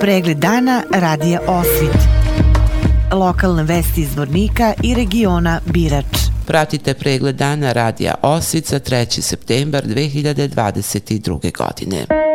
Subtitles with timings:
[0.00, 1.98] Pregled dana radija Osvit.
[3.12, 6.04] Lokalne vesti iz Vornika i regiona Birač.
[6.46, 9.20] Pratite pregled dana radija Osvit za 3.
[9.20, 11.56] septembar 2022.
[11.58, 12.27] godine.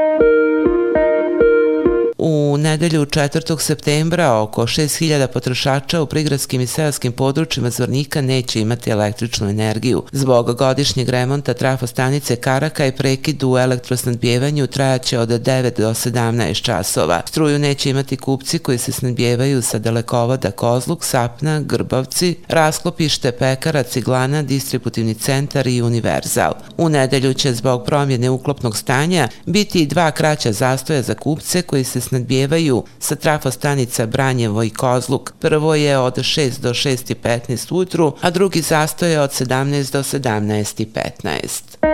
[2.25, 3.59] U nedelju 4.
[3.59, 10.03] septembra oko 6000 potrošača u prigradskim i seoskim područjima Zvornika neće imati električnu energiju.
[10.11, 17.21] Zbog godišnjeg remonta trafostanice Karaka i prekidu u elektrosnadbjevanju trajaće od 9 do 17 časova.
[17.27, 24.43] Struju neće imati kupci koji se snadbjevaju sa dalekovoda Kozluk, Sapna, Grbavci, Rasklopište, Pekara, Ciglana,
[24.43, 26.53] Distributivni centar i Univerzal.
[26.77, 32.12] U nedelju će zbog promjene uklopnog stanja biti dva kraća zastoja za kupce koji se
[32.13, 35.33] snadbijevaju sa trafostanica Branjevo i Kozluk.
[35.39, 41.92] Prvo je od 6 do 6.15 ujutru, a drugi zastoje od 17 do 17.15.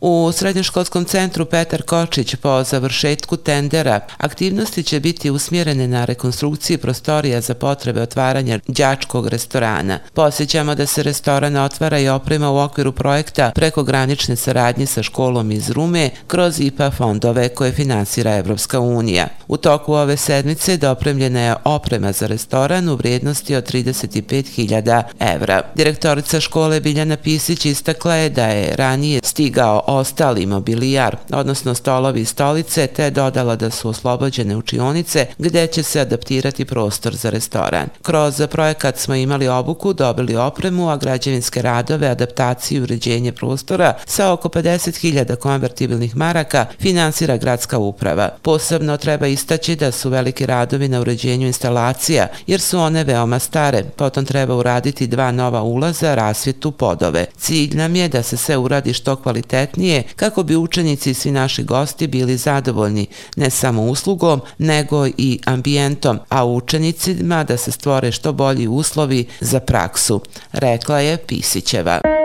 [0.00, 7.40] U Srednjoškolskom centru Petar Kočić po završetku tendera aktivnosti će biti usmjerene na rekonstrukciji prostorija
[7.40, 9.98] za potrebe otvaranja đačkog restorana.
[10.14, 15.50] Posjećamo da se restoran otvara i oprema u okviru projekta preko granične saradnje sa školom
[15.50, 19.28] iz Rume kroz IPA fondove koje finansira Evropska unija.
[19.48, 25.62] U toku ove sedmice dopremljena je oprema za restoran u vrijednosti od 35.000 evra.
[25.74, 32.24] Direktorica škole Biljana Pisić istakla je da je ranije stigao ostali mobilijar, odnosno stolovi i
[32.24, 37.88] stolice, te dodala da su oslobođene učionice gde će se adaptirati prostor za restoran.
[38.02, 44.32] Kroz projekat smo imali obuku, dobili opremu, a građevinske radove, adaptaciju i uređenje prostora sa
[44.32, 48.28] oko 50.000 konvertibilnih maraka finansira gradska uprava.
[48.42, 53.84] Posebno treba istaći da su veliki radovi na uređenju instalacija, jer su one veoma stare.
[53.96, 57.26] Potom treba uraditi dva nova ulaza, rasvjetu, podove.
[57.36, 61.30] Cilj nam je da se sve uradi što kvalitetnije kvalitetnije kako bi učenici i svi
[61.30, 68.12] naši gosti bili zadovoljni ne samo uslugom nego i ambijentom, a učenicima da se stvore
[68.12, 70.20] što bolji uslovi za praksu,
[70.52, 72.17] rekla je Pisićeva.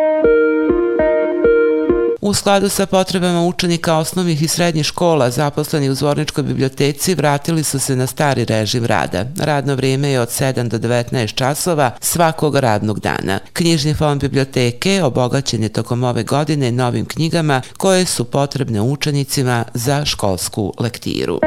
[2.25, 7.79] U skladu sa potrebama učenika osnovnih i srednjih škola zaposleni u Zvorničkoj biblioteci vratili su
[7.79, 9.25] se na stari režim rada.
[9.39, 13.39] Radno vrijeme je od 7 do 19 časova svakog radnog dana.
[13.53, 20.05] Knjižni fond biblioteke obogaćen je tokom ove godine novim knjigama koje su potrebne učenicima za
[20.05, 21.39] školsku lektiru.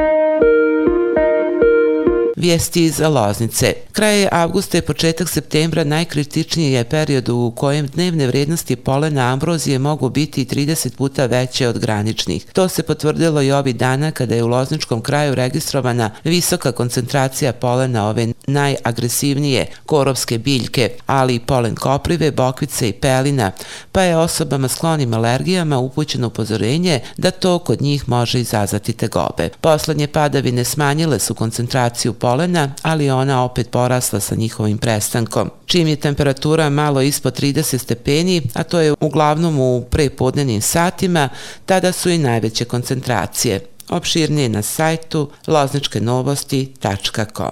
[2.37, 3.73] Vijesti iz Loznice.
[3.91, 10.09] Kraj avgusta i početak septembra najkritičniji je period u kojem dnevne vrednosti polena ambrozije mogu
[10.09, 12.45] biti 30 puta veće od graničnih.
[12.53, 18.09] To se potvrdilo i ovih dana kada je u Lozničkom kraju registrovana visoka koncentracija polena
[18.09, 23.51] ove najagresivnije korovske biljke, ali i polen koprive, bokvice i pelina,
[23.91, 29.49] pa je osobama sklonim alergijama upućeno upozorenje da to kod njih može izazvati tegobe.
[29.61, 35.49] Poslednje padavine smanjile su koncentraciju polena polena, ali ona opet porasla sa njihovim prestankom.
[35.65, 41.29] Čim je temperatura malo ispod 30 stepeni, a to je uglavnom u prepodnenim satima,
[41.65, 43.59] tada su i najveće koncentracije.
[43.89, 47.51] Opširnije na sajtu lozničkenovosti.com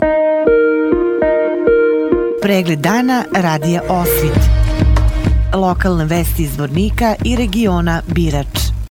[2.42, 4.40] Pregled dana radija Osvit.
[5.53, 8.75] Lokalne vesti iz Vornika i regiona Birač.